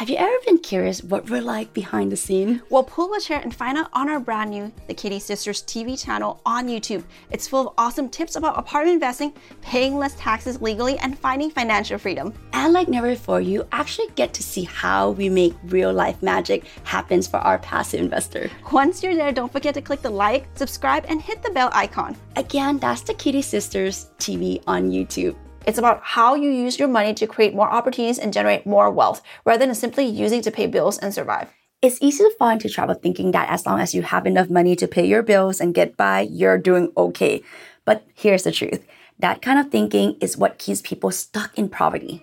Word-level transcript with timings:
Have 0.00 0.08
you 0.08 0.16
ever 0.16 0.34
been 0.46 0.56
curious 0.56 1.04
what 1.04 1.28
we're 1.28 1.42
like 1.42 1.74
behind 1.74 2.10
the 2.10 2.16
scene? 2.16 2.62
Well, 2.70 2.82
pull 2.82 3.12
a 3.12 3.20
chair 3.20 3.38
and 3.38 3.54
find 3.54 3.76
out 3.76 3.90
on 3.92 4.08
our 4.08 4.18
brand 4.18 4.48
new 4.48 4.72
The 4.86 4.94
Kitti 4.94 5.20
Sisters 5.20 5.62
TV 5.64 6.02
channel 6.02 6.40
on 6.46 6.68
YouTube. 6.68 7.04
It's 7.30 7.46
full 7.46 7.68
of 7.68 7.74
awesome 7.76 8.08
tips 8.08 8.34
about 8.34 8.58
apartment 8.58 8.94
investing, 8.94 9.34
paying 9.60 9.98
less 9.98 10.14
taxes 10.14 10.62
legally, 10.62 10.96
and 11.00 11.18
finding 11.18 11.50
financial 11.50 11.98
freedom. 11.98 12.32
And 12.54 12.72
like 12.72 12.88
never 12.88 13.10
before, 13.10 13.42
you 13.42 13.68
actually 13.72 14.08
get 14.14 14.32
to 14.32 14.42
see 14.42 14.64
how 14.64 15.10
we 15.10 15.28
make 15.28 15.52
real 15.64 15.92
life 15.92 16.22
magic 16.22 16.64
happens 16.84 17.26
for 17.26 17.36
our 17.36 17.58
passive 17.58 18.00
investor. 18.00 18.50
Once 18.72 19.02
you're 19.02 19.14
there, 19.14 19.32
don't 19.32 19.52
forget 19.52 19.74
to 19.74 19.82
click 19.82 20.00
the 20.00 20.08
like, 20.08 20.46
subscribe, 20.54 21.04
and 21.10 21.20
hit 21.20 21.42
the 21.42 21.50
bell 21.50 21.68
icon. 21.74 22.16
Again, 22.36 22.78
that's 22.78 23.02
The 23.02 23.12
Kitti 23.12 23.44
Sisters 23.44 24.06
TV 24.18 24.62
on 24.66 24.90
YouTube. 24.90 25.36
It's 25.66 25.78
about 25.78 26.00
how 26.02 26.34
you 26.34 26.50
use 26.50 26.78
your 26.78 26.88
money 26.88 27.12
to 27.14 27.26
create 27.26 27.54
more 27.54 27.70
opportunities 27.70 28.18
and 28.18 28.32
generate 28.32 28.66
more 28.66 28.90
wealth 28.90 29.22
rather 29.44 29.66
than 29.66 29.74
simply 29.74 30.04
using 30.04 30.40
to 30.42 30.50
pay 30.50 30.66
bills 30.66 30.98
and 30.98 31.12
survive. 31.12 31.50
It's 31.82 31.98
easy 32.00 32.24
to 32.24 32.34
fall 32.38 32.50
into 32.50 32.68
trouble 32.68 32.94
thinking 32.94 33.30
that 33.32 33.48
as 33.48 33.66
long 33.66 33.80
as 33.80 33.94
you 33.94 34.02
have 34.02 34.26
enough 34.26 34.50
money 34.50 34.76
to 34.76 34.88
pay 34.88 35.06
your 35.06 35.22
bills 35.22 35.60
and 35.60 35.74
get 35.74 35.96
by, 35.96 36.22
you're 36.22 36.58
doing 36.58 36.92
okay. 36.96 37.42
But 37.84 38.04
here's 38.14 38.44
the 38.44 38.52
truth 38.52 38.86
that 39.18 39.42
kind 39.42 39.58
of 39.58 39.70
thinking 39.70 40.16
is 40.20 40.38
what 40.38 40.58
keeps 40.58 40.80
people 40.80 41.10
stuck 41.10 41.58
in 41.58 41.68
poverty. 41.68 42.22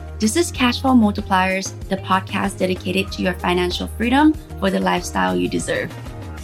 This 0.21 0.35
is 0.35 0.51
Cashflow 0.51 0.93
Multipliers, 0.93 1.73
the 1.89 1.97
podcast 1.97 2.59
dedicated 2.59 3.11
to 3.13 3.23
your 3.23 3.33
financial 3.33 3.87
freedom 3.87 4.33
for 4.59 4.69
the 4.69 4.79
lifestyle 4.79 5.35
you 5.35 5.49
deserve. 5.49 5.91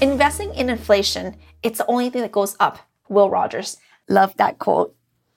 Investing 0.02 0.52
in 0.56 0.72
inflation, 0.72 1.36
it's 1.62 1.78
the 1.78 1.86
only 1.86 2.10
thing 2.10 2.24
that 2.24 2.32
goes 2.32 2.56
up. 2.60 2.80
Will 3.08 3.30
Rogers. 3.30 3.78
Love 4.10 4.36
that 4.38 4.58
quote. 4.58 4.96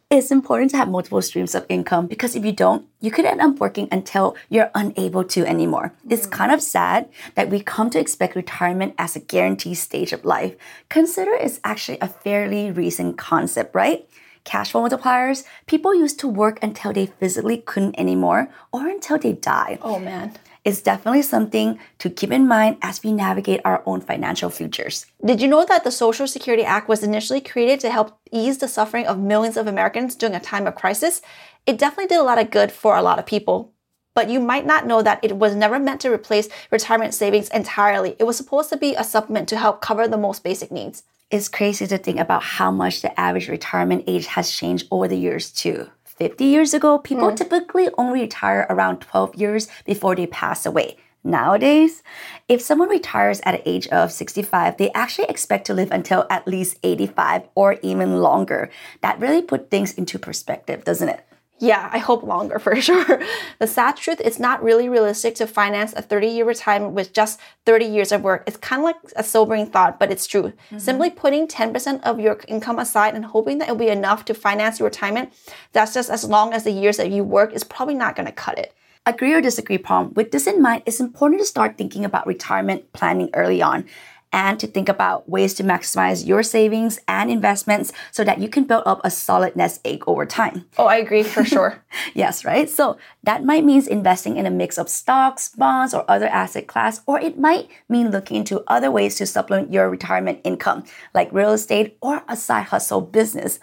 It's 0.09 0.31
important 0.31 0.71
to 0.71 0.79
have 0.79 0.89
multiple 0.89 1.21
streams 1.21 1.55
of 1.55 1.67
income 1.69 2.07
because 2.07 2.35
if 2.35 2.43
you 2.43 2.53
don't, 2.53 2.87
you 3.03 3.11
could 3.11 3.27
end 3.27 3.43
up 3.43 3.61
working 3.61 3.89
until 3.93 4.35
you're 4.49 4.71
unable 4.75 5.23
to 5.25 5.45
anymore. 5.45 5.93
Mm. 6.07 6.13
It's 6.13 6.25
kind 6.25 6.51
of 6.51 6.63
sad 6.63 7.11
that 7.35 7.51
we 7.51 7.61
come 7.61 7.91
to 7.91 8.01
expect 8.01 8.37
retirement 8.37 8.95
as 8.97 9.17
a 9.17 9.21
guaranteed 9.21 9.77
stage 9.77 10.15
of 10.15 10.25
life. 10.25 10.57
Consider 10.89 11.33
it's 11.35 11.61
actually 11.63 11.99
a 12.01 12.09
fairly 12.09 12.71
recent 12.71 13.19
concept, 13.19 13.75
right? 13.75 14.09
Cash 14.45 14.73
flow 14.73 14.89
multipliers, 14.89 15.45
people 15.67 15.95
used 15.95 16.19
to 16.21 16.29
work 16.29 16.59
until 16.63 16.93
they 16.93 17.07
physically 17.07 17.59
couldn't 17.59 17.99
anymore 17.99 18.49
or 18.73 18.89
until 18.89 19.19
they 19.19 19.33
died. 19.33 19.79
Oh 19.83 19.99
man. 19.99 20.37
It's 20.63 20.83
definitely 20.83 21.23
something 21.23 21.79
to 21.99 22.11
keep 22.11 22.31
in 22.31 22.47
mind 22.47 22.77
as 22.83 23.03
we 23.03 23.13
navigate 23.13 23.63
our 23.65 23.83
own 23.87 24.03
financial 24.03 24.51
futures. 24.51 25.07
Did 25.25 25.41
you 25.41 25.49
know 25.49 25.65
that 25.65 25.85
the 25.85 25.91
Social 25.91 26.27
Security 26.27 26.65
Act 26.65 26.87
was 26.87 27.03
initially 27.03 27.41
created 27.41 27.81
to 27.81 27.91
help 27.91 28.19
ease 28.31 28.59
the 28.59 28.69
suffering 28.69 29.07
of 29.07 29.19
millions 29.19 29.57
of 29.57 29.67
Americans 29.67 30.15
during 30.15 30.35
a 30.35 30.41
time 30.41 30.67
of 30.67 30.75
crisis? 30.75 31.23
It 31.67 31.79
definitely 31.79 32.09
did 32.09 32.21
a 32.21 32.25
lot 32.25 32.39
of 32.39 32.51
good 32.51 32.73
for 32.73 32.97
a 32.97 33.03
lot 33.03 33.19
of 33.19 33.25
people. 33.25 33.73
But 34.13 34.29
you 34.29 34.39
might 34.41 34.67
not 34.67 34.87
know 34.87 35.03
that 35.03 35.21
it 35.23 35.37
was 35.37 35.55
never 35.55 35.79
meant 35.79 36.01
to 36.03 36.13
replace 36.13 36.49
retirement 36.71 37.15
savings 37.15 37.49
entirely. 37.51 38.17
It 38.19 38.25
was 38.25 38.37
supposed 38.37 38.69
to 38.71 38.77
be 38.77 38.95
a 38.95 39.05
supplement 39.05 39.49
to 39.49 39.57
help 39.57 39.81
cover 39.81 40.07
the 40.07 40.19
most 40.19 40.45
basic 40.45 40.71
needs. 40.71 41.05
It's 41.31 41.49
crazy 41.49 41.87
to 41.87 41.97
think 41.97 42.19
about 42.19 42.43
how 42.43 42.73
much 42.73 43.03
the 43.03 43.19
average 43.19 43.49
retirement 43.49 44.03
age 44.09 44.27
has 44.27 44.51
changed 44.51 44.89
over 44.91 45.07
the 45.07 45.17
years, 45.17 45.53
too. 45.53 45.89
50 46.05 46.45
years 46.45 46.75
ago, 46.75 46.99
people 46.99 47.31
mm. 47.31 47.37
typically 47.37 47.89
only 47.97 48.23
retire 48.23 48.67
around 48.69 48.99
12 48.99 49.37
years 49.37 49.69
before 49.85 50.17
they 50.17 50.27
pass 50.27 50.67
away. 50.67 50.97
Nowadays, 51.23 52.03
if 52.49 52.61
someone 52.61 52.89
retires 52.89 53.41
at 53.45 53.53
the 53.53 53.69
age 53.69 53.87
of 53.89 54.11
65, 54.11 54.77
they 54.77 54.91
actually 54.93 55.29
expect 55.29 55.67
to 55.67 55.75
live 55.75 55.93
until 55.93 56.27
at 56.31 56.49
least 56.49 56.79
85 56.83 57.43
or 57.55 57.77
even 57.83 58.21
longer. 58.21 58.69
That 59.03 59.21
really 59.21 59.43
put 59.43 59.71
things 59.71 59.95
into 59.95 60.19
perspective, 60.19 60.83
doesn't 60.83 61.11
it? 61.11 61.25
Yeah, 61.61 61.91
I 61.93 61.99
hope 61.99 62.23
longer 62.23 62.59
for 62.59 62.75
sure. 62.81 63.23
the 63.59 63.67
sad 63.67 63.97
truth, 63.97 64.21
it's 64.25 64.39
not 64.39 64.63
really 64.63 64.89
realistic 64.89 65.35
to 65.37 65.47
finance 65.47 65.93
a 65.93 66.03
30 66.03 66.27
year 66.27 66.45
retirement 66.47 66.95
with 66.95 67.13
just 67.13 67.39
30 67.67 67.85
years 67.85 68.13
of 68.13 68.23
work. 68.23 68.45
It's 68.47 68.57
kind 68.57 68.81
of 68.81 68.85
like 68.85 68.97
a 69.15 69.23
sobering 69.23 69.67
thought, 69.67 70.01
but 70.01 70.11
it's 70.11 70.27
true. 70.27 70.45
Mm-hmm. 70.45 70.79
Simply 70.79 71.11
putting 71.11 71.47
10% 71.47 72.03
of 72.03 72.19
your 72.19 72.41
income 72.49 72.79
aside 72.79 73.15
and 73.15 73.27
hoping 73.27 73.59
that 73.59 73.69
it'll 73.69 73.77
be 73.77 73.89
enough 73.89 74.25
to 74.25 74.35
finance 74.35 74.81
your 74.81 74.89
retirement, 74.89 75.33
that's 75.73 75.93
just 75.93 76.09
as 76.09 76.25
long 76.25 76.55
as 76.55 76.65
the 76.65 76.73
years 76.73 76.97
that 76.97 77.11
you 77.11 77.23
work, 77.23 77.53
is 77.53 77.63
probably 77.63 77.95
not 77.95 78.17
going 78.17 78.27
to 78.27 78.33
cut 78.33 78.59
it. 78.59 78.75
Agree 79.07 79.33
or 79.33 79.41
disagree, 79.41 79.79
Palm? 79.79 80.13
With 80.15 80.31
this 80.31 80.47
in 80.47 80.61
mind, 80.61 80.83
it's 80.87 81.01
important 81.01 81.41
to 81.41 81.47
start 81.47 81.77
thinking 81.77 82.05
about 82.05 82.27
retirement 82.27 82.93
planning 82.93 83.31
early 83.35 83.63
on 83.63 83.87
and 84.33 84.61
to 84.61 84.67
think 84.67 84.89
about 84.89 85.29
ways 85.29 85.55
to 85.55 85.65
maximize 85.65 86.27
your 86.27 86.43
savings 86.43 86.99
and 87.09 87.31
investments 87.31 87.93
so 88.11 88.23
that 88.25 88.39
you 88.39 88.49
can 88.49 88.65
build 88.65 88.85
up 88.87 89.01
a 89.03 89.11
solid 89.11 89.57
nest 89.57 89.81
egg 89.85 90.05
over 90.07 90.25
time. 90.25 90.67
Oh, 90.79 90.87
I 90.87 90.97
agree 90.97 91.23
for 91.23 91.45
sure. 91.45 91.83
yes, 92.15 92.45
right? 92.45 92.69
So 92.69 92.97
that 93.25 93.45
might 93.45 93.65
mean 93.65 93.87
investing 93.89 94.37
in 94.37 94.47
a 94.47 94.51
mix 94.51 94.79
of 94.79 94.89
stocks, 94.89 95.49
bonds, 95.49 95.95
or 95.95 96.05
other 96.09 96.27
asset 96.27 96.67
class, 96.67 97.01
or 97.07 97.21
it 97.21 97.39
might 97.39 97.69
mean 97.89 98.11
looking 98.11 98.37
into 98.37 98.63
other 98.67 98.91
ways 98.91 99.17
to 99.17 99.27
supplement 99.27 99.73
your 99.73 99.89
retirement 99.89 100.41
income, 100.45 100.85
like 101.15 101.33
real 101.33 101.53
estate 101.53 101.97
or 102.01 102.23
a 102.29 102.37
side 102.37 102.67
hustle 102.67 103.01
business. 103.01 103.59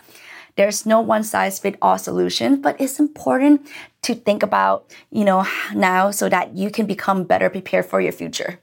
There's 0.56 0.88
no 0.88 1.02
one 1.02 1.24
size 1.24 1.60
fit 1.60 1.78
all 1.84 2.00
solution, 2.00 2.62
but 2.62 2.82
it's 2.82 3.00
important 3.00 3.68
to 4.02 4.16
think 4.16 4.42
about, 4.42 4.92
you 5.12 5.24
know, 5.24 5.46
now 5.76 6.10
so 6.10 6.30
that 6.30 6.58
you 6.58 6.72
can 6.72 6.88
become 6.88 7.26
better 7.26 7.50
prepared 7.50 7.86
for 7.86 8.02
your 8.02 8.12
future. 8.12 8.60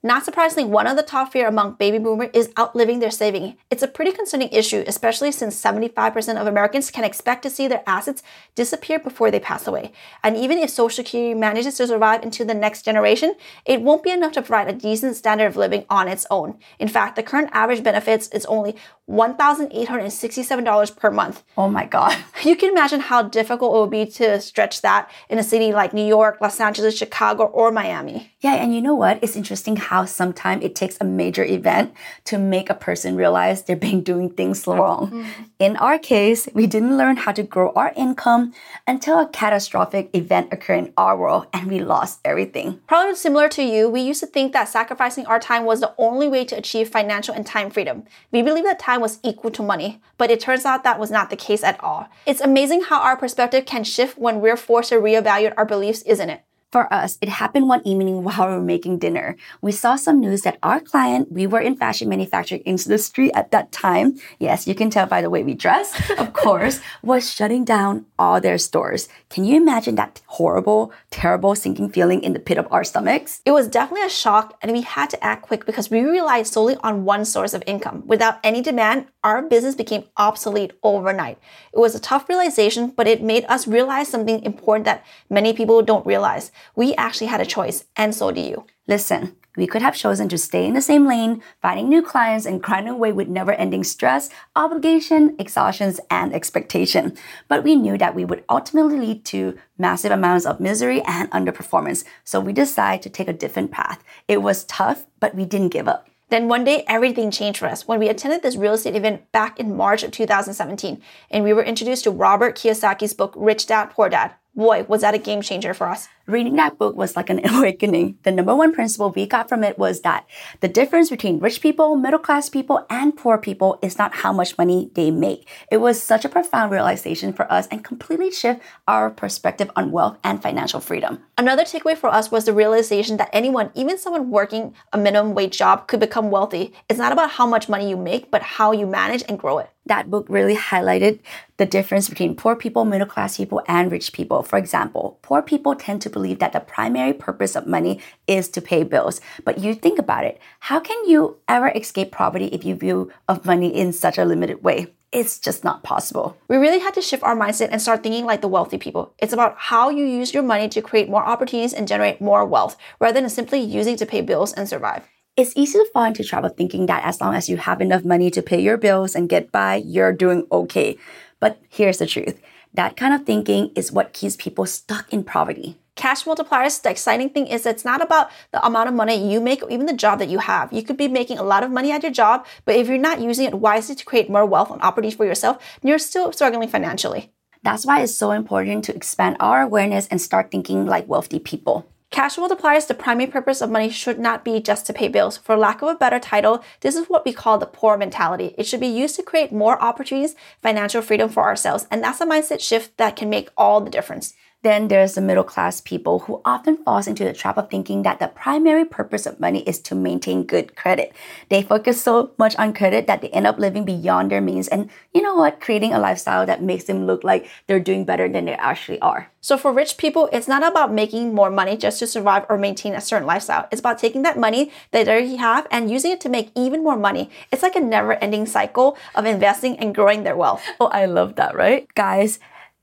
Not 0.00 0.24
surprisingly, 0.24 0.70
one 0.70 0.86
of 0.86 0.96
the 0.96 1.02
top 1.02 1.32
fear 1.32 1.48
among 1.48 1.74
baby 1.74 1.98
boomers 1.98 2.30
is 2.32 2.52
outliving 2.56 3.00
their 3.00 3.10
saving. 3.10 3.56
It's 3.68 3.82
a 3.82 3.88
pretty 3.88 4.12
concerning 4.12 4.48
issue, 4.50 4.84
especially 4.86 5.32
since 5.32 5.60
75% 5.60 6.40
of 6.40 6.46
Americans 6.46 6.92
can 6.92 7.02
expect 7.02 7.42
to 7.42 7.50
see 7.50 7.66
their 7.66 7.82
assets 7.84 8.22
disappear 8.54 9.00
before 9.00 9.32
they 9.32 9.40
pass 9.40 9.66
away. 9.66 9.90
And 10.22 10.36
even 10.36 10.58
if 10.58 10.70
Social 10.70 11.04
Security 11.04 11.34
manages 11.34 11.76
to 11.78 11.88
survive 11.88 12.22
into 12.22 12.44
the 12.44 12.54
next 12.54 12.84
generation, 12.84 13.34
it 13.64 13.82
won't 13.82 14.04
be 14.04 14.10
enough 14.10 14.32
to 14.32 14.42
provide 14.42 14.68
a 14.68 14.72
decent 14.72 15.16
standard 15.16 15.46
of 15.46 15.56
living 15.56 15.84
on 15.90 16.06
its 16.06 16.26
own. 16.30 16.58
In 16.78 16.86
fact, 16.86 17.16
the 17.16 17.24
current 17.24 17.50
average 17.52 17.82
benefits 17.82 18.28
is 18.28 18.46
only 18.46 18.76
$1,867 19.10 20.96
per 20.96 21.10
month. 21.10 21.42
Oh 21.56 21.68
my 21.68 21.86
God. 21.86 22.16
You 22.44 22.54
can 22.54 22.70
imagine 22.70 23.00
how 23.00 23.22
difficult 23.22 23.74
it 23.74 23.80
would 23.80 23.90
be 23.90 24.06
to 24.12 24.40
stretch 24.40 24.80
that 24.82 25.10
in 25.28 25.38
a 25.38 25.42
city 25.42 25.72
like 25.72 25.92
New 25.92 26.06
York, 26.06 26.40
Los 26.40 26.60
Angeles, 26.60 26.96
Chicago, 26.96 27.44
or 27.46 27.72
Miami. 27.72 28.32
Yeah, 28.40 28.54
and 28.54 28.72
you 28.72 28.80
know 28.80 28.94
what? 28.94 29.18
It's 29.22 29.34
interesting 29.34 29.74
how 29.88 30.04
sometimes 30.04 30.62
it 30.62 30.74
takes 30.74 30.98
a 31.00 31.04
major 31.04 31.44
event 31.44 31.94
to 32.24 32.36
make 32.38 32.68
a 32.68 32.74
person 32.74 33.16
realize 33.16 33.62
they've 33.62 33.80
been 33.80 34.02
doing 34.02 34.28
things 34.28 34.66
wrong. 34.66 35.10
Mm-hmm. 35.10 35.42
In 35.58 35.76
our 35.78 35.98
case, 35.98 36.46
we 36.52 36.66
didn't 36.66 36.98
learn 36.98 37.16
how 37.16 37.32
to 37.32 37.42
grow 37.42 37.72
our 37.74 37.94
income 37.96 38.52
until 38.86 39.18
a 39.18 39.26
catastrophic 39.26 40.10
event 40.14 40.52
occurred 40.52 40.78
in 40.78 40.92
our 40.98 41.16
world 41.16 41.46
and 41.54 41.68
we 41.68 41.80
lost 41.80 42.20
everything. 42.22 42.80
Probably 42.86 43.14
similar 43.14 43.48
to 43.48 43.62
you, 43.62 43.88
we 43.88 44.02
used 44.02 44.20
to 44.20 44.26
think 44.26 44.52
that 44.52 44.68
sacrificing 44.68 45.24
our 45.24 45.40
time 45.40 45.64
was 45.64 45.80
the 45.80 45.94
only 45.96 46.28
way 46.28 46.44
to 46.44 46.56
achieve 46.56 46.90
financial 46.90 47.34
and 47.34 47.46
time 47.46 47.70
freedom. 47.70 48.04
We 48.30 48.42
believed 48.42 48.66
that 48.66 48.78
time 48.78 49.00
was 49.00 49.18
equal 49.24 49.50
to 49.52 49.62
money, 49.62 50.02
but 50.18 50.30
it 50.30 50.38
turns 50.38 50.66
out 50.66 50.84
that 50.84 51.00
was 51.00 51.10
not 51.10 51.30
the 51.30 51.36
case 51.36 51.64
at 51.64 51.82
all. 51.82 52.08
It's 52.26 52.42
amazing 52.42 52.82
how 52.82 53.00
our 53.00 53.16
perspective 53.16 53.64
can 53.64 53.84
shift 53.84 54.18
when 54.18 54.42
we're 54.42 54.58
forced 54.58 54.90
to 54.90 54.96
reevaluate 54.96 55.54
our 55.56 55.64
beliefs, 55.64 56.02
isn't 56.02 56.28
it? 56.28 56.42
For 56.70 56.92
us, 56.92 57.16
it 57.22 57.30
happened 57.30 57.66
one 57.66 57.80
evening 57.86 58.24
while 58.24 58.46
we 58.46 58.54
were 58.56 58.60
making 58.60 58.98
dinner. 58.98 59.36
We 59.62 59.72
saw 59.72 59.96
some 59.96 60.20
news 60.20 60.42
that 60.42 60.58
our 60.62 60.80
client, 60.80 61.32
we 61.32 61.46
were 61.46 61.60
in 61.60 61.76
fashion 61.76 62.10
manufacturing 62.10 62.60
industry 62.66 63.32
at 63.32 63.52
that 63.52 63.72
time. 63.72 64.18
Yes, 64.38 64.66
you 64.66 64.74
can 64.74 64.90
tell 64.90 65.06
by 65.06 65.22
the 65.22 65.30
way 65.30 65.42
we 65.42 65.54
dress, 65.54 65.96
of 66.18 66.32
course, 66.44 66.80
was 67.02 67.32
shutting 67.32 67.64
down 67.64 68.04
all 68.18 68.38
their 68.38 68.58
stores. 68.58 69.08
Can 69.30 69.44
you 69.44 69.56
imagine 69.58 69.96
that 69.96 70.22
horrible, 70.26 70.90
terrible 71.10 71.54
sinking 71.54 71.90
feeling 71.90 72.22
in 72.22 72.32
the 72.32 72.38
pit 72.38 72.56
of 72.56 72.66
our 72.70 72.82
stomachs? 72.82 73.42
It 73.44 73.50
was 73.50 73.68
definitely 73.68 74.06
a 74.06 74.10
shock, 74.10 74.56
and 74.62 74.72
we 74.72 74.80
had 74.80 75.10
to 75.10 75.22
act 75.22 75.42
quick 75.42 75.66
because 75.66 75.90
we 75.90 76.00
relied 76.00 76.46
solely 76.46 76.76
on 76.76 77.04
one 77.04 77.26
source 77.26 77.52
of 77.52 77.62
income. 77.66 78.04
Without 78.06 78.38
any 78.42 78.62
demand, 78.62 79.06
our 79.22 79.42
business 79.42 79.74
became 79.74 80.04
obsolete 80.16 80.72
overnight. 80.82 81.38
It 81.74 81.78
was 81.78 81.94
a 81.94 82.00
tough 82.00 82.26
realization, 82.26 82.94
but 82.96 83.06
it 83.06 83.22
made 83.22 83.44
us 83.50 83.68
realize 83.68 84.08
something 84.08 84.42
important 84.44 84.86
that 84.86 85.04
many 85.28 85.52
people 85.52 85.82
don't 85.82 86.06
realize. 86.06 86.50
We 86.74 86.94
actually 86.94 87.26
had 87.26 87.42
a 87.42 87.46
choice, 87.46 87.84
and 87.96 88.14
so 88.14 88.32
do 88.32 88.40
you. 88.40 88.64
Listen, 88.86 89.36
we 89.56 89.66
could 89.66 89.82
have 89.82 89.96
chosen 89.96 90.28
to 90.28 90.38
stay 90.38 90.66
in 90.66 90.74
the 90.74 90.80
same 90.80 91.06
lane, 91.06 91.42
finding 91.60 91.88
new 91.88 92.02
clients 92.02 92.46
and 92.46 92.62
grinding 92.62 92.92
away 92.92 93.12
with 93.12 93.28
never 93.28 93.52
ending 93.52 93.82
stress, 93.84 94.30
obligation, 94.54 95.34
exhaustions, 95.38 96.00
and 96.10 96.32
expectation. 96.32 97.16
But 97.48 97.64
we 97.64 97.74
knew 97.74 97.98
that 97.98 98.14
we 98.14 98.24
would 98.24 98.44
ultimately 98.48 98.98
lead 98.98 99.24
to 99.26 99.58
massive 99.76 100.12
amounts 100.12 100.46
of 100.46 100.60
misery 100.60 101.02
and 101.02 101.30
underperformance. 101.30 102.04
So 102.24 102.40
we 102.40 102.52
decided 102.52 103.02
to 103.02 103.10
take 103.10 103.28
a 103.28 103.32
different 103.32 103.70
path. 103.70 104.02
It 104.28 104.42
was 104.42 104.64
tough, 104.64 105.06
but 105.18 105.34
we 105.34 105.44
didn't 105.44 105.70
give 105.70 105.88
up. 105.88 106.08
Then 106.30 106.48
one 106.48 106.64
day, 106.64 106.84
everything 106.86 107.30
changed 107.30 107.58
for 107.58 107.66
us 107.66 107.88
when 107.88 107.98
we 107.98 108.08
attended 108.08 108.42
this 108.42 108.56
real 108.56 108.74
estate 108.74 108.94
event 108.94 109.32
back 109.32 109.58
in 109.58 109.76
March 109.76 110.02
of 110.02 110.10
2017, 110.10 111.00
and 111.30 111.42
we 111.42 111.54
were 111.54 111.62
introduced 111.62 112.04
to 112.04 112.10
Robert 112.10 112.54
Kiyosaki's 112.54 113.14
book, 113.14 113.32
Rich 113.34 113.66
Dad, 113.66 113.86
Poor 113.90 114.10
Dad. 114.10 114.34
Boy, 114.58 114.84
was 114.88 115.02
that 115.02 115.14
a 115.14 115.18
game 115.18 115.40
changer 115.40 115.72
for 115.72 115.88
us. 115.88 116.08
Reading 116.26 116.56
that 116.56 116.78
book 116.78 116.96
was 116.96 117.14
like 117.14 117.30
an 117.30 117.48
awakening. 117.54 118.18
The 118.24 118.32
number 118.32 118.56
one 118.56 118.74
principle 118.74 119.12
we 119.12 119.24
got 119.24 119.48
from 119.48 119.62
it 119.62 119.78
was 119.78 120.00
that 120.00 120.26
the 120.58 120.66
difference 120.66 121.10
between 121.10 121.38
rich 121.38 121.60
people, 121.60 121.94
middle 121.94 122.18
class 122.18 122.48
people, 122.48 122.84
and 122.90 123.16
poor 123.16 123.38
people 123.38 123.78
is 123.82 123.98
not 123.98 124.16
how 124.16 124.32
much 124.32 124.58
money 124.58 124.90
they 124.96 125.12
make. 125.12 125.48
It 125.70 125.76
was 125.76 126.02
such 126.02 126.24
a 126.24 126.28
profound 126.28 126.72
realization 126.72 127.32
for 127.32 127.50
us 127.52 127.68
and 127.68 127.84
completely 127.84 128.32
shift 128.32 128.60
our 128.88 129.10
perspective 129.10 129.70
on 129.76 129.92
wealth 129.92 130.18
and 130.24 130.42
financial 130.42 130.80
freedom. 130.80 131.20
Another 131.38 131.62
takeaway 131.62 131.96
for 131.96 132.08
us 132.08 132.32
was 132.32 132.44
the 132.44 132.52
realization 132.52 133.16
that 133.18 133.30
anyone, 133.32 133.70
even 133.76 133.96
someone 133.96 134.28
working 134.28 134.74
a 134.92 134.98
minimum 134.98 135.34
wage 135.34 135.56
job, 135.56 135.86
could 135.86 136.00
become 136.00 136.32
wealthy. 136.32 136.74
It's 136.88 136.98
not 136.98 137.12
about 137.12 137.30
how 137.30 137.46
much 137.46 137.68
money 137.68 137.88
you 137.88 137.96
make, 137.96 138.32
but 138.32 138.42
how 138.42 138.72
you 138.72 138.88
manage 138.88 139.22
and 139.28 139.38
grow 139.38 139.58
it 139.58 139.70
that 139.88 140.10
book 140.10 140.26
really 140.28 140.56
highlighted 140.56 141.20
the 141.56 141.66
difference 141.66 142.08
between 142.08 142.36
poor 142.36 142.54
people, 142.54 142.84
middle 142.84 143.06
class 143.06 143.36
people, 143.36 143.62
and 143.66 143.90
rich 143.90 144.12
people. 144.12 144.42
For 144.42 144.58
example, 144.58 145.18
poor 145.22 145.42
people 145.42 145.74
tend 145.74 146.02
to 146.02 146.10
believe 146.10 146.38
that 146.38 146.52
the 146.52 146.60
primary 146.60 147.12
purpose 147.12 147.56
of 147.56 147.66
money 147.66 148.00
is 148.26 148.48
to 148.50 148.60
pay 148.60 148.84
bills. 148.84 149.20
But 149.44 149.58
you 149.58 149.74
think 149.74 149.98
about 149.98 150.24
it, 150.24 150.40
how 150.60 150.80
can 150.80 151.08
you 151.08 151.38
ever 151.48 151.68
escape 151.68 152.12
poverty 152.12 152.46
if 152.46 152.64
you 152.64 152.74
view 152.74 153.10
of 153.28 153.44
money 153.44 153.74
in 153.74 153.92
such 153.92 154.18
a 154.18 154.24
limited 154.24 154.62
way? 154.62 154.94
It's 155.10 155.38
just 155.38 155.64
not 155.64 155.82
possible. 155.82 156.36
We 156.48 156.58
really 156.58 156.80
had 156.80 156.92
to 156.94 157.02
shift 157.02 157.22
our 157.22 157.34
mindset 157.34 157.68
and 157.70 157.80
start 157.80 158.02
thinking 158.02 158.26
like 158.26 158.42
the 158.42 158.48
wealthy 158.48 158.76
people. 158.76 159.14
It's 159.18 159.32
about 159.32 159.54
how 159.56 159.88
you 159.88 160.04
use 160.04 160.34
your 160.34 160.42
money 160.42 160.68
to 160.68 160.82
create 160.82 161.08
more 161.08 161.24
opportunities 161.24 161.72
and 161.72 161.88
generate 161.88 162.20
more 162.20 162.44
wealth 162.44 162.76
rather 163.00 163.18
than 163.18 163.30
simply 163.30 163.60
using 163.60 163.96
to 163.96 164.06
pay 164.06 164.20
bills 164.20 164.52
and 164.52 164.68
survive. 164.68 165.04
It's 165.38 165.52
easy 165.54 165.78
to 165.78 165.86
fall 165.92 166.02
into 166.02 166.24
trouble 166.24 166.48
thinking 166.48 166.86
that 166.86 167.04
as 167.04 167.20
long 167.20 167.32
as 167.32 167.48
you 167.48 167.58
have 167.58 167.80
enough 167.80 168.04
money 168.04 168.28
to 168.28 168.42
pay 168.42 168.60
your 168.60 168.76
bills 168.76 169.14
and 169.14 169.28
get 169.28 169.52
by, 169.52 169.76
you're 169.76 170.12
doing 170.12 170.48
okay. 170.50 170.98
But 171.38 171.60
here's 171.68 171.98
the 171.98 172.08
truth 172.08 172.40
that 172.74 172.96
kind 172.96 173.14
of 173.14 173.24
thinking 173.24 173.70
is 173.76 173.92
what 173.92 174.12
keeps 174.12 174.34
people 174.34 174.66
stuck 174.66 175.12
in 175.12 175.22
poverty. 175.22 175.78
Cash 175.94 176.24
multipliers, 176.24 176.82
the 176.82 176.90
exciting 176.90 177.30
thing 177.30 177.46
is 177.46 177.66
it's 177.66 177.84
not 177.84 178.02
about 178.02 178.32
the 178.50 178.66
amount 178.66 178.88
of 178.88 178.96
money 178.96 179.32
you 179.32 179.40
make 179.40 179.62
or 179.62 179.70
even 179.70 179.86
the 179.86 179.92
job 179.92 180.18
that 180.18 180.28
you 180.28 180.40
have. 180.40 180.72
You 180.72 180.82
could 180.82 180.96
be 180.96 181.06
making 181.06 181.38
a 181.38 181.44
lot 181.44 181.62
of 181.62 181.70
money 181.70 181.92
at 181.92 182.02
your 182.02 182.10
job, 182.10 182.44
but 182.64 182.74
if 182.74 182.88
you're 182.88 182.98
not 182.98 183.20
using 183.20 183.46
it 183.46 183.54
wisely 183.54 183.94
to 183.94 184.04
create 184.04 184.28
more 184.28 184.44
wealth 184.44 184.72
and 184.72 184.82
opportunities 184.82 185.16
for 185.16 185.24
yourself, 185.24 185.62
you're 185.84 186.00
still 186.00 186.32
struggling 186.32 186.68
financially. 186.68 187.30
That's 187.62 187.86
why 187.86 188.00
it's 188.02 188.16
so 188.16 188.32
important 188.32 188.84
to 188.86 188.94
expand 188.96 189.36
our 189.38 189.62
awareness 189.62 190.08
and 190.08 190.20
start 190.20 190.50
thinking 190.50 190.84
like 190.84 191.06
wealthy 191.06 191.38
people. 191.38 191.86
Cash 192.10 192.36
multipliers, 192.36 192.86
the 192.86 192.94
primary 192.94 193.30
purpose 193.30 193.60
of 193.60 193.70
money 193.70 193.90
should 193.90 194.18
not 194.18 194.42
be 194.42 194.60
just 194.60 194.86
to 194.86 194.94
pay 194.94 195.08
bills. 195.08 195.36
For 195.36 195.58
lack 195.58 195.82
of 195.82 195.88
a 195.88 195.94
better 195.94 196.18
title, 196.18 196.64
this 196.80 196.96
is 196.96 197.06
what 197.06 197.26
we 197.26 197.34
call 197.34 197.58
the 197.58 197.66
poor 197.66 197.98
mentality. 197.98 198.54
It 198.56 198.64
should 198.64 198.80
be 198.80 198.86
used 198.86 199.16
to 199.16 199.22
create 199.22 199.52
more 199.52 199.80
opportunities, 199.82 200.34
financial 200.62 201.02
freedom 201.02 201.28
for 201.28 201.42
ourselves. 201.42 201.86
And 201.90 202.02
that's 202.02 202.22
a 202.22 202.26
mindset 202.26 202.60
shift 202.60 202.96
that 202.96 203.14
can 203.14 203.28
make 203.28 203.50
all 203.58 203.82
the 203.82 203.90
difference. 203.90 204.32
Then 204.62 204.88
there's 204.88 205.14
the 205.14 205.20
middle 205.20 205.44
class 205.44 205.80
people 205.80 206.20
who 206.20 206.42
often 206.44 206.78
falls 206.78 207.06
into 207.06 207.22
the 207.22 207.32
trap 207.32 207.58
of 207.58 207.70
thinking 207.70 208.02
that 208.02 208.18
the 208.18 208.26
primary 208.26 208.84
purpose 208.84 209.24
of 209.24 209.38
money 209.38 209.60
is 209.60 209.78
to 209.82 209.94
maintain 209.94 210.42
good 210.42 210.74
credit. 210.74 211.12
They 211.48 211.62
focus 211.62 212.02
so 212.02 212.32
much 212.38 212.56
on 212.56 212.74
credit 212.74 213.06
that 213.06 213.22
they 213.22 213.28
end 213.28 213.46
up 213.46 213.58
living 213.60 213.84
beyond 213.84 214.32
their 214.32 214.40
means 214.40 214.66
and 214.66 214.90
you 215.14 215.22
know 215.22 215.36
what, 215.36 215.60
creating 215.60 215.92
a 215.92 216.00
lifestyle 216.00 216.44
that 216.46 216.60
makes 216.60 216.84
them 216.84 217.06
look 217.06 217.22
like 217.22 217.48
they're 217.68 217.78
doing 217.78 218.04
better 218.04 218.28
than 218.28 218.46
they 218.46 218.54
actually 218.54 218.98
are. 219.00 219.30
So 219.40 219.56
for 219.56 219.72
rich 219.72 219.96
people, 219.96 220.28
it's 220.32 220.48
not 220.48 220.66
about 220.66 220.92
making 220.92 221.34
more 221.34 221.50
money 221.50 221.76
just 221.76 222.00
to 222.00 222.08
survive 222.08 222.44
or 222.48 222.58
maintain 222.58 222.94
a 222.94 223.00
certain 223.00 223.28
lifestyle. 223.28 223.68
It's 223.70 223.80
about 223.80 223.98
taking 223.98 224.22
that 224.22 224.36
money 224.36 224.72
that 224.90 225.06
they 225.06 225.12
already 225.12 225.36
have 225.36 225.68
and 225.70 225.88
using 225.88 226.10
it 226.10 226.20
to 226.22 226.28
make 226.28 226.50
even 226.56 226.82
more 226.82 226.96
money. 226.96 227.30
It's 227.52 227.62
like 227.62 227.76
a 227.76 227.80
never-ending 227.80 228.46
cycle 228.46 228.98
of 229.14 229.24
investing 229.24 229.78
and 229.78 229.94
growing 229.94 230.24
their 230.24 230.36
wealth. 230.36 230.64
Oh, 230.80 230.88
I 230.88 231.06
love 231.06 231.36
that, 231.36 231.54
right? 231.54 231.86
Guys, 231.94 232.40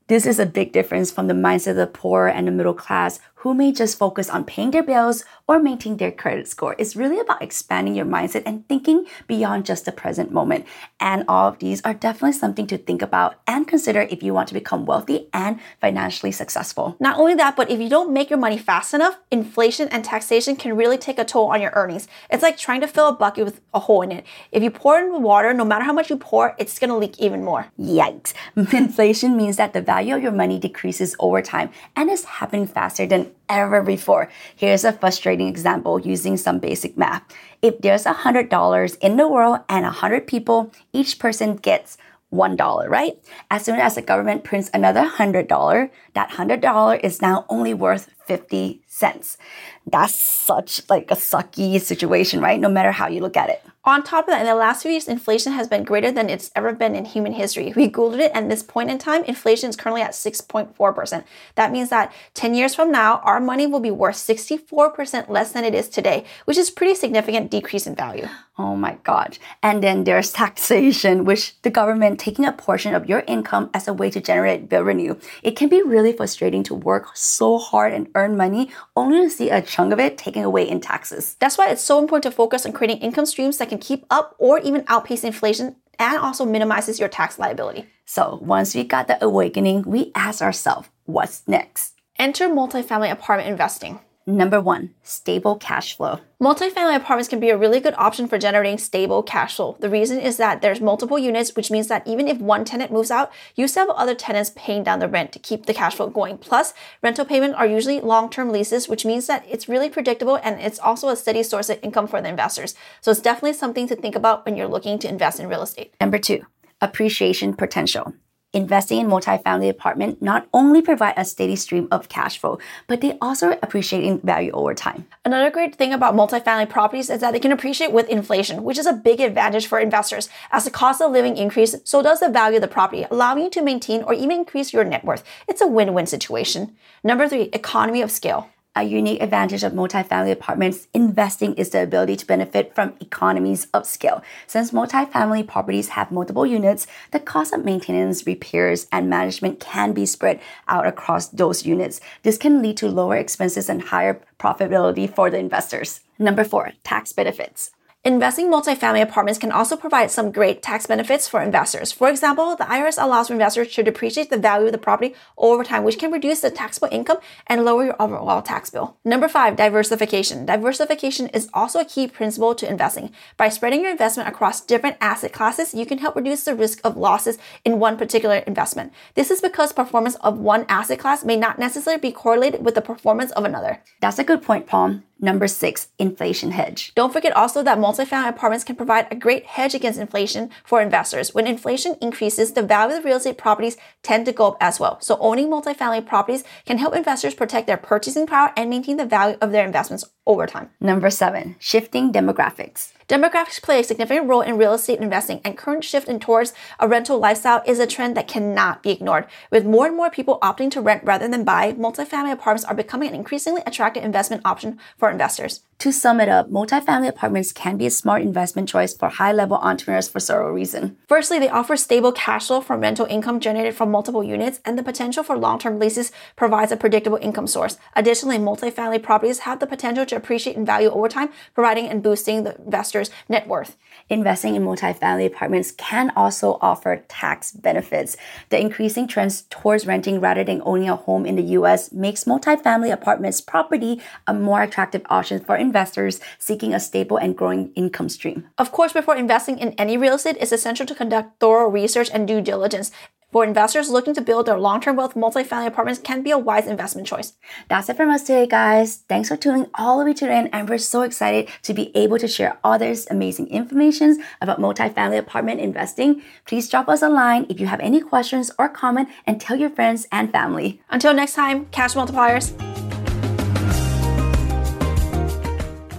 this 0.08 0.26
is 0.26 0.38
a 0.38 0.46
big 0.46 0.72
difference 0.72 1.10
from 1.10 1.26
the 1.26 1.34
mindset 1.34 1.70
of 1.70 1.76
the 1.76 1.86
poor 1.86 2.28
and 2.28 2.46
the 2.46 2.52
middle 2.52 2.74
class 2.74 3.18
who 3.46 3.54
may 3.54 3.70
just 3.70 3.96
focus 3.96 4.28
on 4.28 4.42
paying 4.42 4.72
their 4.72 4.82
bills 4.82 5.24
or 5.46 5.60
maintaining 5.60 5.98
their 5.98 6.10
credit 6.10 6.48
score. 6.48 6.74
It's 6.80 6.96
really 6.96 7.20
about 7.20 7.40
expanding 7.40 7.94
your 7.94 8.04
mindset 8.04 8.42
and 8.44 8.66
thinking 8.68 9.06
beyond 9.28 9.64
just 9.64 9.84
the 9.84 9.92
present 9.92 10.32
moment. 10.32 10.66
And 10.98 11.24
all 11.28 11.46
of 11.46 11.60
these 11.60 11.80
are 11.82 11.94
definitely 11.94 12.32
something 12.32 12.66
to 12.66 12.76
think 12.76 13.02
about 13.02 13.36
and 13.46 13.68
consider 13.68 14.00
if 14.00 14.20
you 14.20 14.34
want 14.34 14.48
to 14.48 14.54
become 14.54 14.84
wealthy 14.84 15.28
and 15.32 15.60
financially 15.80 16.32
successful. 16.32 16.96
Not 16.98 17.20
only 17.20 17.36
that, 17.36 17.54
but 17.54 17.70
if 17.70 17.78
you 17.78 17.88
don't 17.88 18.12
make 18.12 18.30
your 18.30 18.38
money 18.40 18.58
fast 18.58 18.92
enough, 18.92 19.16
inflation 19.30 19.86
and 19.90 20.04
taxation 20.04 20.56
can 20.56 20.76
really 20.76 20.98
take 20.98 21.20
a 21.20 21.24
toll 21.24 21.52
on 21.52 21.60
your 21.60 21.70
earnings. 21.76 22.08
It's 22.32 22.42
like 22.42 22.58
trying 22.58 22.80
to 22.80 22.88
fill 22.88 23.06
a 23.06 23.12
bucket 23.12 23.44
with 23.44 23.60
a 23.72 23.78
hole 23.78 24.02
in 24.02 24.10
it. 24.10 24.26
If 24.50 24.64
you 24.64 24.72
pour 24.72 24.98
in 24.98 25.22
water, 25.22 25.54
no 25.54 25.64
matter 25.64 25.84
how 25.84 25.92
much 25.92 26.10
you 26.10 26.16
pour, 26.16 26.56
it's 26.58 26.80
gonna 26.80 26.98
leak 26.98 27.20
even 27.20 27.44
more. 27.44 27.68
Yikes. 27.78 28.34
Inflation 28.56 29.36
means 29.36 29.56
that 29.56 29.72
the 29.72 29.80
value 29.80 30.16
of 30.16 30.22
your 30.24 30.32
money 30.32 30.58
decreases 30.58 31.14
over 31.20 31.40
time 31.40 31.70
and 31.94 32.10
is 32.10 32.24
happening 32.24 32.66
faster 32.66 33.06
than 33.06 33.30
ever 33.48 33.82
before. 33.82 34.30
Here's 34.54 34.84
a 34.84 34.92
frustrating 34.92 35.48
example 35.48 36.00
using 36.00 36.36
some 36.36 36.58
basic 36.58 36.96
math. 36.96 37.22
If 37.62 37.80
there's 37.80 38.04
$100 38.04 38.98
in 39.00 39.16
the 39.16 39.28
world 39.28 39.60
and 39.68 39.84
100 39.84 40.26
people, 40.26 40.72
each 40.92 41.18
person 41.18 41.56
gets 41.56 41.98
$1, 42.32 42.88
right? 42.88 43.18
As 43.50 43.64
soon 43.64 43.78
as 43.78 43.94
the 43.94 44.02
government 44.02 44.44
prints 44.44 44.70
another 44.74 45.08
$100, 45.08 45.90
that 46.14 46.30
$100 46.30 47.00
is 47.04 47.22
now 47.22 47.46
only 47.48 47.72
worth 47.72 48.10
50 48.26 48.82
cents. 48.86 49.38
That's 49.86 50.14
such 50.14 50.82
like 50.90 51.10
a 51.10 51.14
sucky 51.14 51.80
situation, 51.80 52.40
right? 52.40 52.60
No 52.60 52.68
matter 52.68 52.92
how 52.92 53.08
you 53.08 53.20
look 53.20 53.36
at 53.36 53.50
it. 53.50 53.62
On 53.86 54.02
top 54.02 54.24
of 54.24 54.30
that, 54.32 54.40
in 54.40 54.46
the 54.46 54.56
last 54.56 54.82
few 54.82 54.90
years, 54.90 55.06
inflation 55.06 55.52
has 55.52 55.68
been 55.68 55.84
greater 55.84 56.10
than 56.10 56.28
it's 56.28 56.50
ever 56.56 56.72
been 56.72 56.96
in 56.96 57.04
human 57.04 57.34
history. 57.34 57.72
We 57.76 57.88
Googled 57.88 58.18
it, 58.18 58.32
and 58.34 58.46
at 58.46 58.50
this 58.50 58.64
point 58.64 58.90
in 58.90 58.98
time, 58.98 59.22
inflation 59.22 59.70
is 59.70 59.76
currently 59.76 60.02
at 60.02 60.10
6.4%. 60.10 61.22
That 61.54 61.70
means 61.70 61.90
that 61.90 62.12
10 62.34 62.56
years 62.56 62.74
from 62.74 62.90
now, 62.90 63.18
our 63.18 63.38
money 63.38 63.64
will 63.68 63.78
be 63.78 63.92
worth 63.92 64.16
64% 64.16 65.28
less 65.28 65.52
than 65.52 65.62
it 65.62 65.72
is 65.72 65.88
today, 65.88 66.24
which 66.46 66.58
is 66.58 66.68
pretty 66.68 66.96
significant 66.96 67.48
decrease 67.48 67.86
in 67.86 67.94
value. 67.94 68.26
Oh 68.58 68.74
my 68.74 68.96
God. 69.04 69.38
And 69.62 69.82
then 69.82 70.04
there's 70.04 70.32
taxation, 70.32 71.24
which 71.24 71.60
the 71.60 71.70
government 71.70 72.18
taking 72.18 72.46
a 72.46 72.52
portion 72.52 72.94
of 72.94 73.06
your 73.06 73.22
income 73.28 73.68
as 73.74 73.86
a 73.86 73.92
way 73.92 74.10
to 74.10 74.20
generate 74.20 74.72
revenue. 74.72 75.16
It 75.42 75.56
can 75.56 75.68
be 75.68 75.82
really 75.82 76.12
frustrating 76.12 76.62
to 76.64 76.74
work 76.74 77.14
so 77.14 77.58
hard 77.58 77.92
and 77.92 78.08
earn 78.14 78.36
money 78.36 78.70
only 78.96 79.20
to 79.20 79.30
see 79.30 79.50
a 79.50 79.60
chunk 79.60 79.92
of 79.92 80.00
it 80.00 80.16
taken 80.16 80.42
away 80.42 80.66
in 80.68 80.80
taxes. 80.80 81.36
That's 81.38 81.58
why 81.58 81.68
it's 81.68 81.82
so 81.82 81.98
important 81.98 82.22
to 82.22 82.30
focus 82.30 82.64
on 82.64 82.72
creating 82.72 82.98
income 82.98 83.26
streams 83.26 83.58
that 83.58 83.68
can 83.68 83.75
keep 83.80 84.04
up 84.10 84.34
or 84.38 84.58
even 84.60 84.84
outpace 84.88 85.24
inflation 85.24 85.76
and 85.98 86.18
also 86.18 86.44
minimizes 86.44 87.00
your 87.00 87.08
tax 87.08 87.38
liability. 87.38 87.86
So 88.04 88.38
once 88.42 88.74
we 88.74 88.84
got 88.84 89.08
the 89.08 89.22
awakening, 89.24 89.82
we 89.82 90.12
asked 90.14 90.42
ourselves, 90.42 90.88
what's 91.04 91.46
next? 91.48 91.94
Enter 92.18 92.48
multifamily 92.48 93.10
apartment 93.10 93.50
investing. 93.50 94.00
Number 94.28 94.60
one, 94.60 94.90
stable 95.04 95.54
cash 95.54 95.96
flow. 95.96 96.18
Multifamily 96.42 96.96
apartments 96.96 97.28
can 97.28 97.38
be 97.38 97.50
a 97.50 97.56
really 97.56 97.78
good 97.78 97.94
option 97.96 98.26
for 98.26 98.38
generating 98.38 98.76
stable 98.76 99.22
cash 99.22 99.54
flow. 99.54 99.76
The 99.78 99.88
reason 99.88 100.18
is 100.18 100.36
that 100.38 100.62
there's 100.62 100.80
multiple 100.80 101.16
units, 101.16 101.54
which 101.54 101.70
means 101.70 101.86
that 101.86 102.04
even 102.08 102.26
if 102.26 102.38
one 102.38 102.64
tenant 102.64 102.90
moves 102.90 103.12
out, 103.12 103.30
you 103.54 103.68
still 103.68 103.86
have 103.86 103.96
other 103.96 104.16
tenants 104.16 104.50
paying 104.56 104.82
down 104.82 104.98
the 104.98 105.08
rent 105.08 105.30
to 105.30 105.38
keep 105.38 105.66
the 105.66 105.72
cash 105.72 105.94
flow 105.94 106.08
going. 106.08 106.38
Plus, 106.38 106.74
rental 107.04 107.24
payments 107.24 107.56
are 107.56 107.68
usually 107.68 108.00
long-term 108.00 108.50
leases, 108.50 108.88
which 108.88 109.04
means 109.04 109.28
that 109.28 109.44
it's 109.48 109.68
really 109.68 109.88
predictable 109.88 110.40
and 110.42 110.60
it's 110.60 110.80
also 110.80 111.08
a 111.08 111.14
steady 111.14 111.44
source 111.44 111.70
of 111.70 111.78
income 111.84 112.08
for 112.08 112.20
the 112.20 112.28
investors. 112.28 112.74
So 113.00 113.12
it's 113.12 113.20
definitely 113.20 113.52
something 113.52 113.86
to 113.86 113.94
think 113.94 114.16
about 114.16 114.44
when 114.44 114.56
you're 114.56 114.66
looking 114.66 114.98
to 114.98 115.08
invest 115.08 115.38
in 115.38 115.48
real 115.48 115.62
estate. 115.62 115.94
Number 116.00 116.18
two, 116.18 116.44
appreciation 116.80 117.54
potential. 117.54 118.12
Investing 118.56 119.00
in 119.00 119.06
multifamily 119.08 119.68
apartment 119.68 120.22
not 120.22 120.48
only 120.54 120.80
provide 120.80 121.12
a 121.18 121.26
steady 121.26 121.56
stream 121.56 121.88
of 121.90 122.08
cash 122.08 122.38
flow, 122.38 122.58
but 122.86 123.02
they 123.02 123.18
also 123.20 123.50
appreciate 123.62 124.02
in 124.02 124.18
value 124.20 124.50
over 124.52 124.72
time. 124.72 125.06
Another 125.26 125.50
great 125.50 125.74
thing 125.74 125.92
about 125.92 126.14
multifamily 126.14 126.66
properties 126.66 127.10
is 127.10 127.20
that 127.20 127.32
they 127.32 127.38
can 127.38 127.52
appreciate 127.52 127.92
with 127.92 128.08
inflation, 128.08 128.64
which 128.64 128.78
is 128.78 128.86
a 128.86 128.94
big 128.94 129.20
advantage 129.20 129.66
for 129.66 129.78
investors. 129.78 130.30
As 130.52 130.64
the 130.64 130.70
cost 130.70 131.02
of 131.02 131.12
living 131.12 131.36
increases, 131.36 131.82
so 131.84 132.00
does 132.02 132.20
the 132.20 132.30
value 132.30 132.56
of 132.56 132.62
the 132.62 132.68
property, 132.68 133.04
allowing 133.10 133.44
you 133.44 133.50
to 133.50 133.60
maintain 133.60 134.02
or 134.04 134.14
even 134.14 134.38
increase 134.38 134.72
your 134.72 134.84
net 134.84 135.04
worth. 135.04 135.22
It's 135.46 135.60
a 135.60 135.66
win-win 135.66 136.06
situation. 136.06 136.74
Number 137.04 137.28
three, 137.28 137.50
economy 137.52 138.00
of 138.00 138.10
scale. 138.10 138.48
A 138.78 138.82
unique 138.82 139.22
advantage 139.22 139.64
of 139.64 139.72
multifamily 139.72 140.32
apartments 140.32 140.86
investing 140.92 141.54
is 141.54 141.70
the 141.70 141.82
ability 141.82 142.14
to 142.16 142.26
benefit 142.26 142.74
from 142.74 142.92
economies 143.00 143.68
of 143.72 143.86
scale. 143.86 144.22
Since 144.46 144.70
multifamily 144.70 145.46
properties 145.46 145.88
have 145.88 146.12
multiple 146.12 146.44
units, 146.44 146.86
the 147.10 147.18
cost 147.18 147.54
of 147.54 147.64
maintenance, 147.64 148.26
repairs, 148.26 148.86
and 148.92 149.08
management 149.08 149.60
can 149.60 149.94
be 149.94 150.04
spread 150.04 150.40
out 150.68 150.86
across 150.86 151.28
those 151.28 151.64
units. 151.64 152.02
This 152.22 152.36
can 152.36 152.60
lead 152.60 152.76
to 152.76 152.88
lower 152.90 153.16
expenses 153.16 153.70
and 153.70 153.80
higher 153.80 154.20
profitability 154.38 155.08
for 155.08 155.30
the 155.30 155.38
investors. 155.38 156.00
Number 156.18 156.44
four, 156.44 156.72
tax 156.84 157.14
benefits. 157.14 157.70
Investing 158.06 158.46
multifamily 158.46 159.02
apartments 159.02 159.36
can 159.36 159.50
also 159.50 159.74
provide 159.76 160.12
some 160.12 160.30
great 160.30 160.62
tax 160.62 160.86
benefits 160.86 161.26
for 161.26 161.42
investors. 161.42 161.90
For 161.90 162.08
example, 162.08 162.54
the 162.54 162.62
IRS 162.62 163.02
allows 163.02 163.32
investors 163.32 163.74
to 163.74 163.82
depreciate 163.82 164.30
the 164.30 164.38
value 164.38 164.66
of 164.66 164.72
the 164.72 164.78
property 164.78 165.12
over 165.36 165.64
time, 165.64 165.82
which 165.82 165.98
can 165.98 166.12
reduce 166.12 166.38
the 166.38 166.52
taxable 166.52 166.86
income 166.92 167.18
and 167.48 167.64
lower 167.64 167.86
your 167.86 168.00
overall 168.00 168.42
tax 168.42 168.70
bill. 168.70 168.96
Number 169.04 169.26
five, 169.26 169.56
diversification. 169.56 170.46
Diversification 170.46 171.26
is 171.30 171.50
also 171.52 171.80
a 171.80 171.84
key 171.84 172.06
principle 172.06 172.54
to 172.54 172.70
investing. 172.70 173.10
By 173.36 173.48
spreading 173.48 173.80
your 173.80 173.90
investment 173.90 174.28
across 174.28 174.60
different 174.60 174.98
asset 175.00 175.32
classes, 175.32 175.74
you 175.74 175.84
can 175.84 175.98
help 175.98 176.14
reduce 176.14 176.44
the 176.44 176.54
risk 176.54 176.78
of 176.84 176.96
losses 176.96 177.38
in 177.64 177.80
one 177.80 177.96
particular 177.96 178.36
investment. 178.36 178.92
This 179.14 179.32
is 179.32 179.40
because 179.40 179.72
performance 179.72 180.14
of 180.20 180.38
one 180.38 180.64
asset 180.68 181.00
class 181.00 181.24
may 181.24 181.34
not 181.34 181.58
necessarily 181.58 182.00
be 182.00 182.12
correlated 182.12 182.64
with 182.64 182.76
the 182.76 182.82
performance 182.82 183.32
of 183.32 183.44
another. 183.44 183.82
That's 184.00 184.20
a 184.20 184.22
good 184.22 184.42
point, 184.42 184.68
Palm. 184.68 185.02
Number 185.18 185.48
six, 185.48 185.88
inflation 185.98 186.50
hedge. 186.50 186.92
Don't 186.94 187.12
forget 187.12 187.34
also 187.34 187.62
that 187.62 187.78
multifamily 187.78 188.28
apartments 188.28 188.64
can 188.64 188.76
provide 188.76 189.06
a 189.10 189.16
great 189.16 189.46
hedge 189.46 189.74
against 189.74 189.98
inflation 189.98 190.50
for 190.62 190.82
investors. 190.82 191.34
When 191.34 191.46
inflation 191.46 191.96
increases, 192.02 192.52
the 192.52 192.62
value 192.62 192.98
of 192.98 193.04
real 193.04 193.16
estate 193.16 193.38
properties 193.38 193.78
tend 194.02 194.26
to 194.26 194.32
go 194.32 194.48
up 194.48 194.56
as 194.60 194.78
well. 194.78 195.00
So 195.00 195.16
owning 195.18 195.48
multifamily 195.48 196.06
properties 196.06 196.44
can 196.66 196.76
help 196.76 196.94
investors 196.94 197.34
protect 197.34 197.66
their 197.66 197.78
purchasing 197.78 198.26
power 198.26 198.52
and 198.58 198.68
maintain 198.68 198.98
the 198.98 199.06
value 199.06 199.38
of 199.40 199.52
their 199.52 199.64
investments 199.64 200.04
over 200.26 200.46
time. 200.46 200.70
Number 200.80 201.10
seven, 201.10 201.56
shifting 201.58 202.12
demographics. 202.12 202.92
Demographics 203.08 203.62
play 203.62 203.80
a 203.80 203.84
significant 203.84 204.28
role 204.28 204.40
in 204.40 204.58
real 204.58 204.74
estate 204.74 204.98
investing, 204.98 205.40
and 205.44 205.56
current 205.56 205.84
shift 205.84 206.08
in 206.08 206.18
towards 206.18 206.52
a 206.80 206.88
rental 206.88 207.18
lifestyle 207.18 207.62
is 207.64 207.78
a 207.78 207.86
trend 207.86 208.16
that 208.16 208.26
cannot 208.26 208.82
be 208.82 208.90
ignored. 208.90 209.26
With 209.50 209.64
more 209.64 209.86
and 209.86 209.96
more 209.96 210.10
people 210.10 210.40
opting 210.42 210.70
to 210.72 210.80
rent 210.80 211.04
rather 211.04 211.28
than 211.28 211.44
buy, 211.44 211.72
multifamily 211.74 212.32
apartments 212.32 212.64
are 212.64 212.74
becoming 212.74 213.08
an 213.08 213.14
increasingly 213.14 213.62
attractive 213.64 214.02
investment 214.02 214.42
option 214.44 214.78
for 214.96 215.08
investors. 215.08 215.62
To 215.80 215.92
sum 215.92 216.20
it 216.20 216.28
up, 216.30 216.50
multifamily 216.50 217.06
apartments 217.06 217.52
can 217.52 217.76
be 217.76 217.84
a 217.84 217.90
smart 217.90 218.22
investment 218.22 218.66
choice 218.66 218.96
for 218.96 219.10
high 219.10 219.32
level 219.32 219.58
entrepreneurs 219.58 220.08
for 220.08 220.20
several 220.20 220.50
reasons. 220.50 220.92
Firstly, 221.06 221.38
they 221.38 221.50
offer 221.50 221.76
stable 221.76 222.12
cash 222.12 222.46
flow 222.46 222.62
from 222.62 222.80
rental 222.80 223.04
income 223.06 223.40
generated 223.40 223.74
from 223.74 223.90
multiple 223.90 224.24
units, 224.24 224.58
and 224.64 224.78
the 224.78 224.82
potential 224.82 225.22
for 225.22 225.36
long 225.36 225.58
term 225.58 225.78
leases 225.78 226.12
provides 226.34 226.72
a 226.72 226.78
predictable 226.78 227.18
income 227.20 227.46
source. 227.46 227.76
Additionally, 227.94 228.38
multifamily 228.38 229.02
properties 229.02 229.40
have 229.40 229.60
the 229.60 229.66
potential 229.66 230.06
to 230.06 230.16
appreciate 230.16 230.56
in 230.56 230.64
value 230.64 230.88
over 230.88 231.10
time, 231.10 231.28
providing 231.52 231.88
and 231.88 232.02
boosting 232.02 232.44
the 232.44 232.56
investor's 232.56 233.10
net 233.28 233.46
worth. 233.46 233.76
Investing 234.08 234.56
in 234.56 234.64
multifamily 234.64 235.26
apartments 235.26 235.72
can 235.72 236.10
also 236.16 236.58
offer 236.62 237.04
tax 237.08 237.52
benefits. 237.52 238.16
The 238.48 238.58
increasing 238.58 239.06
trends 239.06 239.42
towards 239.50 239.86
renting 239.86 240.20
rather 240.20 240.42
than 240.42 240.62
owning 240.64 240.88
a 240.88 240.96
home 240.96 241.26
in 241.26 241.36
the 241.36 241.42
US 241.58 241.92
makes 241.92 242.24
multifamily 242.24 242.90
apartments 242.90 243.42
property 243.42 244.00
a 244.26 244.32
more 244.32 244.62
attractive 244.62 245.02
option 245.10 245.44
for 245.44 245.65
investors 245.68 246.20
seeking 246.38 246.72
a 246.72 246.80
stable 246.80 247.18
and 247.18 247.36
growing 247.36 247.72
income 247.74 248.08
stream. 248.08 248.38
Of 248.56 248.70
course, 248.70 248.92
before 248.92 249.16
investing 249.16 249.58
in 249.58 249.72
any 249.72 249.96
real 249.98 250.14
estate, 250.14 250.38
it's 250.40 250.52
essential 250.52 250.86
to 250.86 250.94
conduct 250.94 251.40
thorough 251.40 251.68
research 251.68 252.10
and 252.14 252.26
due 252.26 252.40
diligence. 252.40 252.90
For 253.32 253.44
investors 253.44 253.90
looking 253.90 254.14
to 254.14 254.22
build 254.22 254.46
their 254.46 254.58
long 254.58 254.80
term 254.80 254.96
wealth, 254.96 255.14
multifamily 255.14 255.66
apartments 255.66 256.00
can 256.00 256.22
be 256.22 256.30
a 256.30 256.38
wise 256.38 256.66
investment 256.66 257.06
choice. 257.06 257.34
That's 257.68 257.88
it 257.88 257.96
from 257.96 258.08
us 258.08 258.22
today, 258.22 258.46
guys. 258.46 259.04
Thanks 259.08 259.28
for 259.28 259.36
tuning 259.36 259.66
all 259.74 259.98
the 259.98 260.06
way 260.06 260.14
to 260.14 260.26
the 260.26 260.32
end, 260.32 260.48
and 260.52 260.68
we're 260.68 260.78
so 260.78 261.02
excited 261.02 261.50
to 261.62 261.74
be 261.74 261.94
able 261.94 262.18
to 262.18 262.28
share 262.28 262.56
all 262.62 262.78
this 262.78 263.06
amazing 263.10 263.48
information 263.48 264.22
about 264.40 264.60
multifamily 264.60 265.18
apartment 265.18 265.60
investing. 265.60 266.22
Please 266.46 266.70
drop 266.70 266.88
us 266.88 267.02
a 267.02 267.08
line 267.08 267.46
if 267.50 267.60
you 267.60 267.66
have 267.66 267.80
any 267.80 268.00
questions 268.00 268.50
or 268.58 268.68
comment 268.68 269.08
and 269.26 269.40
tell 269.40 269.56
your 269.56 269.70
friends 269.70 270.06
and 270.12 270.30
family. 270.30 270.80
Until 270.88 271.12
next 271.12 271.34
time, 271.34 271.66
cash 271.66 271.94
multipliers. 271.94 272.54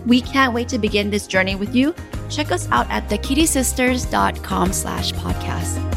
We 0.07 0.21
can't 0.21 0.53
wait 0.53 0.69
to 0.69 0.79
begin 0.79 1.09
this 1.09 1.27
journey 1.27 1.55
with 1.55 1.75
you. 1.75 1.93
Check 2.29 2.51
us 2.51 2.67
out 2.71 2.89
at 2.89 3.09
thekittisisters.com 3.09 4.73
slash 4.73 5.11
podcast. 5.13 5.96